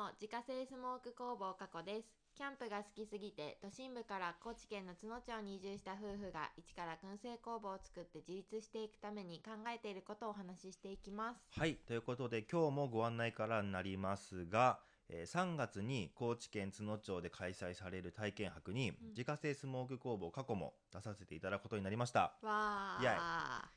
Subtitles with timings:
[0.00, 2.08] も自家製スモーク工房加古です。
[2.34, 11.60] キャンプが好きすぎて都心部から高知県の津野町に移住した夫婦が一から燻製工房を作って自立していくために考えていることをお話ししていきます。
[11.60, 22.32] はい、ということで今日もご案内からになりますが、えー3月に高知県津野町で開催される体験博に、自家製スモーク工房過去も出させていただくことになりました。
[22.40, 23.10] わイエイ。
[23.10, 23.68] あ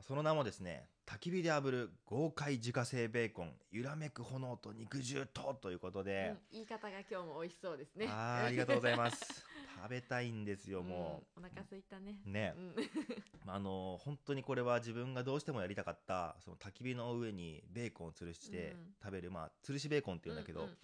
[0.00, 8.06] その名もですね、焚き火で炙る豪快自家製ベーコン、揺らめく炎と肉汁とということで、うん言い方が今日も美味しそうですね。
[8.08, 9.44] あーありがとうございます。
[9.82, 11.40] 食べたいんですよ、もう。
[11.40, 12.20] んお腹空いたね。
[12.26, 12.30] う。
[12.30, 12.54] ね。
[12.56, 12.60] う、
[13.46, 13.50] ん。
[13.50, 18.94] あの本当にこれは自分がどうしてもやりたかったその焚き火の上にベーコンを吊るしてうん。
[19.02, 20.78] 食べる、まあ吊るしベーコンっていうんだけど、うんうん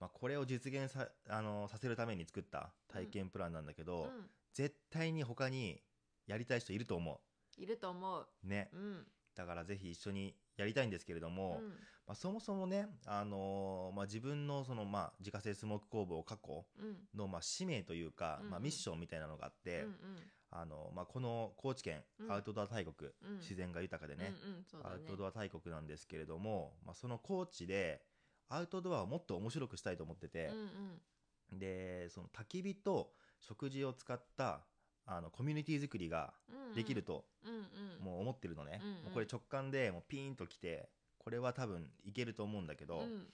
[0.00, 4.08] まあ、これを実現さあのさせるために作った体験プランなんだけど、うん。
[4.16, 4.30] うん。
[4.52, 5.82] 絶対に他に
[6.26, 7.20] やりたい人いると思
[7.58, 8.26] いると思う。
[8.44, 8.70] うね。
[8.72, 9.06] うん。
[9.34, 11.68] だからぜひ一緒にやりたいんですけれども、うん。
[12.06, 16.96] まあ、そもそもね、あのまあ、自分のその、まあ、自家製スモーク工房過去うん。
[17.14, 18.50] の、まあ、使命というか、うんうん。
[18.52, 19.94] まあ、ミッションみたいなのがあって、うんうん。
[20.50, 22.32] あのまあ、この高知県うん。
[22.32, 23.38] アウトドア大国、うん。
[23.38, 28.02] 自然が豊かでね、うんうんアウトドア大国なんですけれども、まあ、その高知で
[28.48, 30.54] アウトドアをもっと面白くしたいと思っててうん、
[31.52, 31.58] うん。
[31.58, 34.66] でその焚き火と食事を使った
[35.06, 36.32] あのコミュニティ作りが
[36.74, 37.24] できると
[38.00, 38.94] もう思ってるのね、うんうん。
[38.94, 40.88] もうこれ直感でもうピーンときて
[41.18, 43.26] これは多分いけると思うんだけど、うん。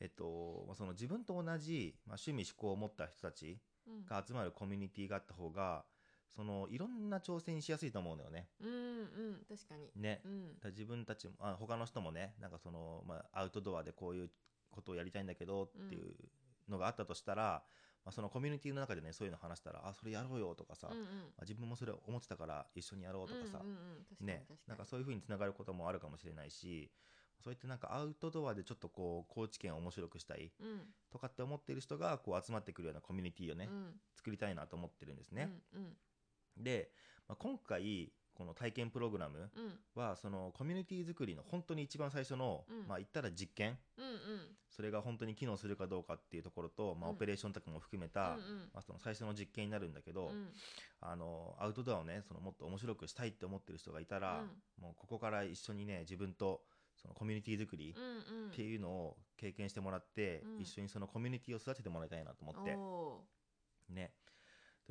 [0.00, 4.06] えっと、まあその自分と同じ、まあ、趣味思考を持った人たちうん。
[4.06, 5.84] が集まるコミュニティがあった方が
[6.28, 8.48] そのいろんな挑戦しやすいと思うのよね。
[8.60, 9.44] うんうん。
[9.48, 9.90] 確かに。
[10.00, 10.70] ね、うん。
[10.70, 14.30] 自分たちもあ他の人もねなんかその、まあ、アウトドアでこういう
[14.70, 16.14] ことをやりたいんだけどっていう
[16.68, 17.62] のがあったとしたら、
[18.04, 21.06] まあ、そのコミュニティの中でねそういうの話したらあそれやろうよとかさ、まうんうん。
[21.38, 26.90] あ、自分もそれ思ってたから一緒にやろうとかさ、うんうんうん確かにねなんかそういう風につながることもあるかもしれないし
[27.42, 30.80] そうやってなんかアウトドアでちょっとこう高知県を面白くしたいうん。
[31.10, 34.00] とかって思ってる人がこう集まってくるようなコミュニティをね、うん。
[34.16, 35.50] 作りたいなと思ってるんですね。
[35.74, 35.96] うん。
[36.62, 36.90] で、
[37.28, 39.50] まあ、今回この体験プログラム
[39.94, 42.88] はそのコミュニティ作りの本当に一番最初の、うん。
[42.88, 43.78] まあ言ったら実験。
[44.68, 48.38] それが本当に機能するかどうかっていうところと、まあ、うんオペレーションとかも含めた、
[48.72, 50.48] まあ、その最初の実験になるんだけど、うん。
[51.00, 54.42] あのアウトドアをねそのもっと面白くしたいって思ってる人がいたら、
[54.80, 56.62] もうここから一緒にね自分と
[57.00, 57.94] そのコミュニティ作り
[58.50, 60.60] っていうのを経験してもらって、うん。
[60.62, 62.74] 一緒にそのコミュニティを育ててもらいたいなと思って。
[62.74, 63.20] お
[63.88, 64.10] ね。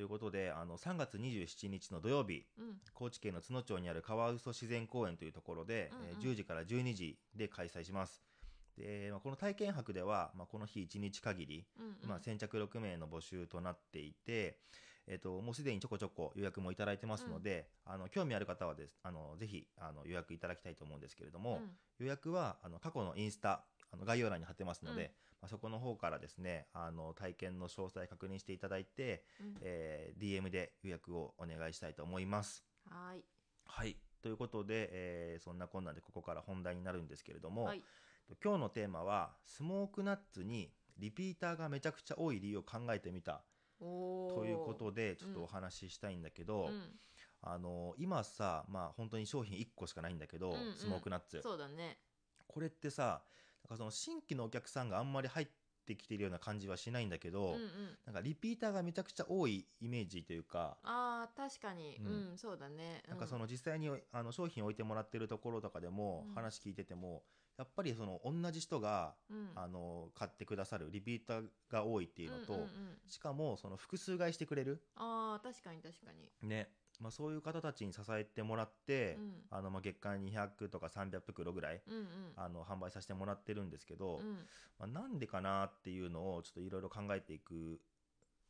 [0.02, 2.78] ということであの3月27日の土曜日ーうん。
[2.96, 6.10] 高知県の津野町にあるカワウソ自然公園というところで、うんうん。
[6.10, 8.24] えー10時から12時で開催します。
[8.80, 12.10] で、まあ、この体験博では、まあ、この日1日限り、うんうん。
[12.10, 14.58] まあ、先着6名の募集となっていて、
[15.06, 21.70] えっともうすでにちょこちょこ予約もいただいてますので、あの興味ある方はですあのぜひあの予約いただきたいと思うんですけれども、うん。
[22.00, 29.56] 予約はあの過去のインスタあの概要欄に貼ってますので、まあ、そこの方からですねあの体験の詳細確認していただいて、うん。
[29.62, 32.64] えー DM で予約をお願いしたいと思います。
[32.90, 33.24] はーい。
[33.66, 33.98] はい。
[34.22, 37.84] ということで、えーそんなこんなでここから本題になるんですけれども、はい。
[38.44, 43.44] 今日のテーマは、スモークナッツにリピーターがめちゃくちゃ多い理由を考えてみた。
[43.80, 47.00] ということで、ちょっとお話ししたいんだけど、うん。
[47.44, 50.76] あの今さ、まあ本当に商品1個しかないんだけど、うんうん。
[50.76, 51.42] スモークナッツ。
[51.42, 51.98] そうだね。
[52.48, 53.24] これってさ、
[53.64, 55.48] なんかその新規のお客さんがあんまり入っ
[55.86, 57.98] てきてるような感じはしないんだけど、うんうん。
[58.06, 61.98] なんかリピーターがめちゃくちゃ多いイメージというか、あー確かに。
[62.00, 63.04] ううんんそうだね。
[63.08, 66.36] なんかその実際にあの商品置いてもらってるところとかでもうん。
[66.36, 67.24] 話聞いてても、
[67.58, 69.52] やっぱりその同じ人が、うん。
[69.54, 72.68] あの買ってくださるリピーターが多いっていうのと、
[73.08, 74.82] しかもその複数買いしてくれる。
[74.96, 76.32] あー確かに確かに。
[76.42, 76.70] ね、
[77.02, 79.34] まあ、そういう方たちに支えてもらって、うん。
[79.50, 82.06] あのまあ月間200とか300袋ぐらいうんうん。
[82.38, 84.48] あの販売させてもらってるんですけど、うん。
[84.80, 87.82] まあ、なんでかなっていうのをちょっといろいろ考えていく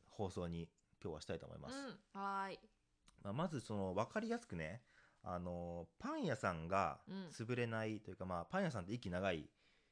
[0.10, 0.68] 放送に
[1.02, 1.76] 今日はしたいと思います。
[1.76, 2.22] うん。
[2.22, 2.60] はーい。
[3.24, 4.82] まあ、まずその分かりやすくね
[5.24, 7.28] あのパン屋さんがうん。
[7.30, 9.50] 潰れないというか、まあ、パン屋さんって息長い、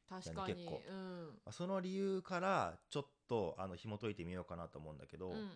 [0.09, 0.53] 確かに。
[0.53, 0.81] 結構。
[0.87, 1.25] うん。
[1.45, 5.49] まあその理由からちょっとあの紐解いてみようかなと思うんだけど、うんうん。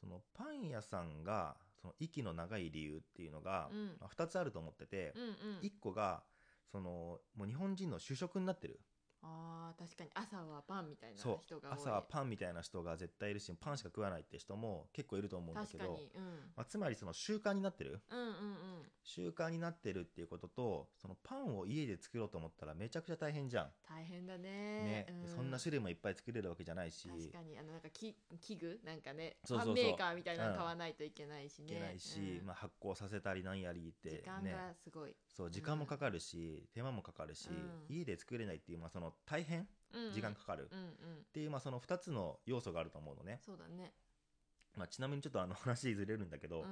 [0.00, 3.86] そのパン屋さんがその息の長い理由っていうのが、うん。
[4.00, 5.58] まあ、2つあると思ってて、うんうん。
[5.62, 6.22] 1個が
[6.70, 8.80] そのもう日本人の主食になってる
[9.22, 10.10] あー確かに。
[10.14, 11.38] 朝はパンみたいなそう。
[11.42, 11.74] 人が多い。
[11.74, 16.10] 朝はパンみたいな人が絶対いるしパンしか食わないって人も結構いると思うんだけど、確かに。
[16.14, 16.22] うん。
[16.56, 18.00] まあ、つまりその習慣になってる？
[18.10, 18.32] うんうんうん。
[19.04, 23.70] 習慣になってるっていうこととそのパンを家で作ろうと思ったらめちゃくちゃ大変じゃん。
[23.88, 24.48] 大変だね。
[24.48, 25.06] ね。
[25.08, 27.08] うでそんな種類もいっぱい作れるわけじゃないし。
[27.08, 27.58] 確かに。
[27.58, 28.80] あのなんかき器具？
[28.84, 29.76] なんかねそうそうそう。
[29.76, 31.66] パンメーカーみたいなの買わないといけないしね。
[31.66, 32.46] いけないし、うん。
[32.46, 37.84] まあ、発酵させたりなんやりって時間ねがすごい、そう時間もかかるし、手間もかかるし、うん。
[37.88, 40.12] 家で作れないっていう、まあ、その大変うんうん。
[40.12, 40.82] 時間かかる、っうんう
[41.20, 41.26] ん。
[41.32, 43.92] ていう、まあ、その2つの要素があると思うのね、そうだね。
[44.76, 46.66] まあ、ちなみにちょっとあの話ずれるんだけど、うん。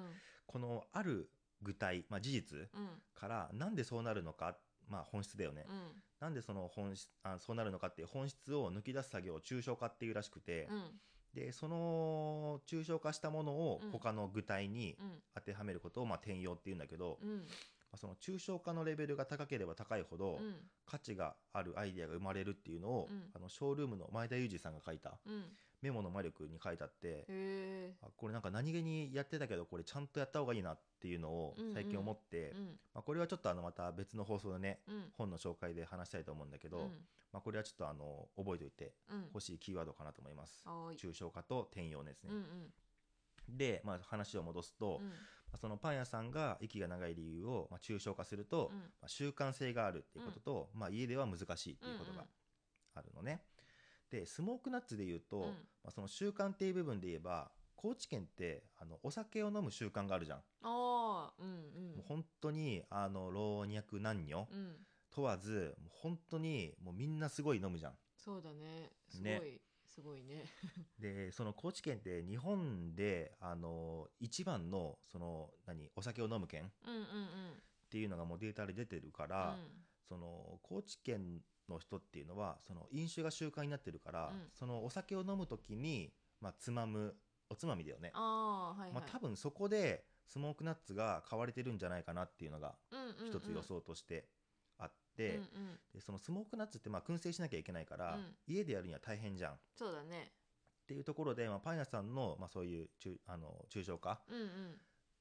[0.47, 1.31] このある
[1.63, 3.03] 具体、まあ、事実うん。
[3.15, 4.57] からなんでそうなるのか、
[4.89, 6.03] まあ、本質だよね、うん。
[6.19, 11.01] なんでその本質あそうなるのかっていう本質を抜き出す作業を抽象化っていうらしくて、うん。
[11.35, 13.91] でその抽象化したものをうん。
[13.91, 15.23] 他の具体にうん。
[15.35, 17.47] 当てはめることをまあ転用っていうんだけど、うん
[17.93, 20.55] まあその抽象化のレベルが高ければ高いほど、うん。
[20.87, 23.31] 価値があるアイデアが生まれるっていうのを、うん。
[23.35, 25.45] あのショールームの前田裕二さんが書いたうん。
[25.83, 27.25] メモの魔力に書いてあって
[28.03, 31.75] あこれなんか何気にやってたけどこれちゃんとやった方がいいなっていうのをうんうん。
[31.75, 32.65] 最近思って、うん。
[32.95, 35.05] まあ、これはちょっとあのまた別の放送でねうん。
[35.17, 36.85] 本の紹介で話したいと思うんだけど、うん。
[37.33, 39.25] まあ、これはちょっとあの覚えておいてうん。
[39.33, 40.63] 欲しいキーワードかなと思います。
[40.99, 42.31] 抽象化と転用ですね。
[42.31, 43.57] うんうん。
[43.57, 45.09] で、まあ、話を戻すと、うん。
[45.09, 45.15] まあ
[45.59, 48.79] そのパン屋さんが息が長い理由を、まあ、抽象化すると、うん。
[48.79, 52.27] まあ、習慣性があるっていうことと、まあ、家では難しいっていうことがうんうん。
[52.95, 53.43] あるのね。
[54.11, 55.45] でスモークナッツで言うと、うん。
[55.45, 55.53] ま
[55.89, 60.39] あ、その習慣っていう部分で言えば高知県ってあのお酒を飲む習慣があるじゃん。
[60.39, 61.97] ああうんうん。
[61.97, 64.77] もう本当にあの老若男女うん。
[65.13, 67.93] 問わずもう本当にもうみんなすごい飲むじゃん。
[68.17, 68.91] そうだね。
[69.09, 69.61] すごい、ね
[69.95, 70.45] すごいね。
[70.99, 77.05] でその高知県って日本であの一番のその何お酒を飲む県うんうんうん。
[77.07, 79.57] っていうのがもうデータで出てるから、
[80.09, 84.49] その高知県の人っていうのはその飲酒が習慣になってるから、うん。
[84.53, 87.17] そのお酒を飲む時に、まあ、つまむ
[87.49, 93.27] おつまみだよね、ああはいはい、まあ、多分そこでスモークナッツが買われてるんじゃないかなっていうのがうんうんうん。
[93.27, 94.29] 一つ予想として
[94.81, 95.45] あって、うんうん、
[95.95, 98.35] でそのスモークナッツってまあ燻製しなきゃいけないから、うん。
[98.47, 99.53] 家でやるには大変じゃん。
[99.55, 100.33] っそうだね。
[100.87, 104.81] ていうところで、まあ、パン屋さんの、まあ、そういう中あの抽象化うん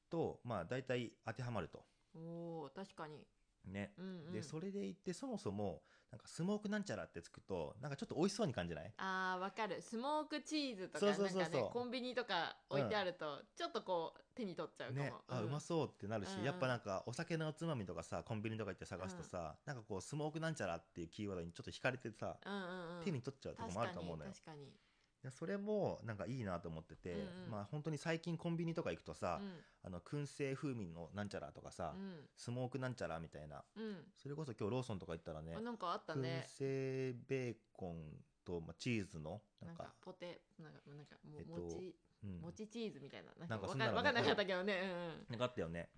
[0.10, 1.86] と、まあ、大体当てはまると。
[2.16, 3.28] お確かに
[3.66, 4.32] ね、うんうん。
[4.32, 8.92] でそれで言ってそもそもなんかスモークなんちゃらってつくとなんかちょっと美味しそうに感じない？
[8.98, 9.80] あーわかる。
[9.82, 15.44] スモークチーズとかなんかねコンビニとか置いてあると、ちょっとこう手に取っちゃうかも、ね、あん。
[15.44, 16.46] うまそうってなるし、うんうん。
[16.46, 23.06] やっぱなんかお酒のおつまみとかさコンビニとか行って探すとさ、なんかこうスモークなんちゃらっていうキーワードにちょっと惹かれてさ、うんうんうん。
[23.06, 24.32] 手に取っちゃうとこもあると思うのよ。
[24.32, 24.74] 確かに
[25.24, 27.52] でそれもなんかいいなと思ってて、うんうん。
[27.52, 32.02] まあ本当に最近コンビニとか行くとさ、確あの燻製風味のなんちゃらとかさ、かに
[32.38, 33.64] スモークなんちゃらみたいな。
[33.76, 33.84] うん。
[33.84, 42.40] うんそれこそ今日ローソンとか行ったらねあなんかあった燻ね製ベーコンと、まあ、チーズのななんんかかポテなんかなんかもえっと餅うん。
[42.42, 44.74] 餅チーズみたいななんかわそんなのねかわかんなかったけどね。
[44.82, 45.26] うん。
[45.32, 45.90] なんかあったよね。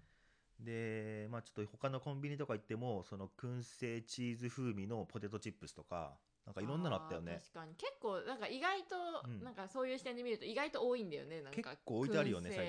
[0.59, 6.13] でまあちょっと他のコンビニとか行ってもその燻製チーズ風味のポテトチップスとか
[6.46, 7.42] なんかいろんなのあったよね。
[7.44, 7.76] ー確かに。
[7.76, 8.96] 結構なんか意外と、
[9.26, 9.44] うん。
[9.44, 11.42] なんかそういう視点で見ると意外と多いんだよね。
[11.42, 12.66] なんか結構置いてあるよね最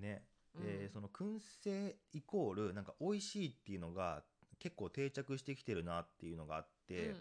[0.00, 0.26] ね。
[0.54, 0.90] で、うん。
[0.90, 4.22] その燻製イコールなんか美味しいっていうのが
[4.58, 7.16] 結構定着してきてるなっていうのがあって、うん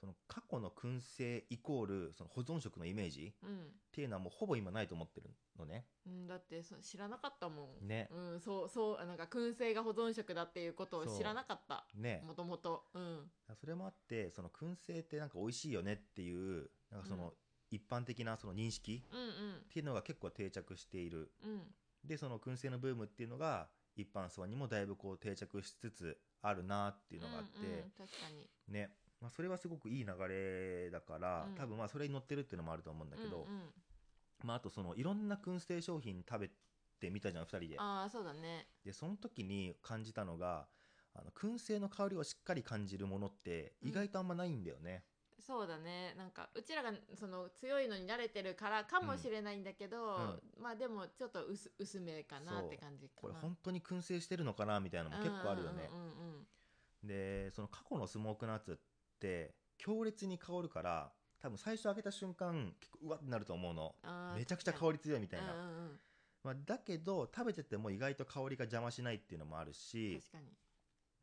[0.00, 3.60] その過去の燻製イコールその保存食のイメージうんうんっ
[3.92, 5.28] ていうのはもうほぼ今ないと思ってる
[5.58, 5.84] のね。
[6.06, 8.08] うん、だってそ知らなかったもん、ね。
[8.10, 11.86] うん、そうそうあなんか燻製が保存食だっていうことを知らなかった。
[11.94, 12.22] ね。
[12.26, 13.30] もともとうん。
[13.54, 17.20] それもあってその燻製ってなんか美味しいよねっていうなんかそうん。
[17.20, 17.32] の
[17.70, 21.32] 一般的なその認識うんっていうのが結構定着している。
[21.44, 21.52] うん。
[21.52, 28.48] うんでその燻製のブームっていうのが一般層にもだいぶこう定着しつつあるなっていうのがあって、うんうん、確かに。
[28.68, 28.90] ね、
[29.20, 31.54] まあ、それはすごくいい流れだから、うん。
[31.54, 33.60] 多分まあそれに乗ってるっていうのもあると思うんだけど、うんうん、
[34.44, 36.50] まあ、あとそのいろんな燻製商品食べ
[37.00, 37.76] てみたじゃん2人で。
[37.78, 38.66] ああそうだね。
[38.84, 40.66] でその時に感じたのが
[41.14, 45.02] あの燻製の香りをしっかり感じるものって意外とあんまないんだよね、
[45.40, 46.14] そうだね。
[46.16, 56.46] なんかうちらがその強いのに慣れてるからかもしれないんだけど、まあでもちょっと薄薄めかなって感じこれ本当に燻製してるのかなみたいなのも結構あるよね、うんうんうん
[57.02, 58.76] でその過去のスモークナッツっ
[59.18, 63.94] て強烈に香るから多分最初開けた瞬間結構うわってなると思うの。
[64.36, 66.00] めちゃくちゃ香り強いみたいな、うんうんうん
[66.42, 70.38] まあ、だけど食べてても意外と香りが邪魔しないっていうのもあるし確か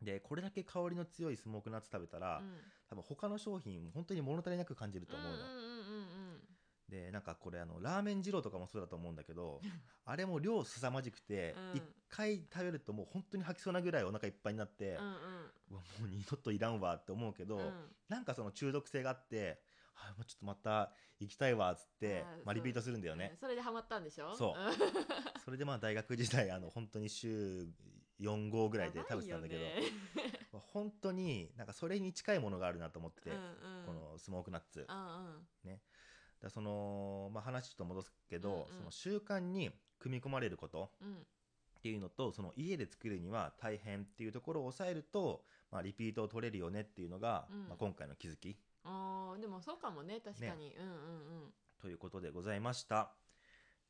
[0.02, 2.54] に、でこれだけ香りの強いスモークナッツ食べたら、うん。
[2.90, 6.40] 多分他の商品本当に物足りなく感じると思うの、うんうんうんうん。
[6.88, 9.60] でなんかこれあのラーメン二郎とかもそうだと思うんだけど
[10.06, 11.78] あれも量凄まじくてうん。
[11.78, 15.76] 一、回食べるともう本当に吐きそうなぐらいお腹いっぱいになって、うんうん。
[15.76, 17.72] もう二度といらんわって思うけど、うん。
[18.08, 19.60] なんかその中毒性があって、
[19.98, 23.32] はい、もうちょっとまた行きたいわっつってまあ、リピートするんだよね。
[23.34, 24.36] うん、それでハマったんでしょ？
[24.36, 24.60] そう。
[24.60, 24.74] ん。
[25.44, 27.68] それでまあ大学時代あの本当に週
[28.20, 29.74] 4号ぐらいで食べてたんだけど、ね
[30.52, 33.86] まあ本当になんかそれに近いものがあるなと思ってて、うんうん。
[33.86, 34.98] このスモークナッツ、うん
[35.66, 35.82] うん。
[36.42, 38.68] らその、まあ、話ちょっと戻すけど、うんうん。
[38.68, 41.16] その習慣に組み込まれることうん。
[41.16, 47.68] っていうのとその家で作るには大変っていうところを抑えると、まあ、リピートを取れるよねっていうのが、うん。
[47.68, 50.94] まあ、今回の気づきあーでもそうかもね確かに、うんうんう
[51.48, 53.12] んということでございました。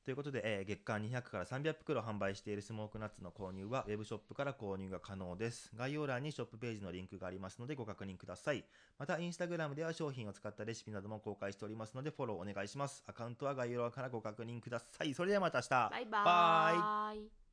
[0.04, 5.72] ということで、えー月間200から300袋販売しているスモークナッツの購入はウェブショップから購入が可能です。
[5.76, 8.64] 概要欄にショップページのリンクがありますのでご確認ください。
[8.98, 13.04] また、インスタグラムでは商品を使ったレシピなども公開しておりますのでフォローお願いします。
[13.08, 15.14] アカウントは概要欄からご確認ください。
[15.14, 15.70] それではまた明日。
[15.92, 17.47] バイバーイ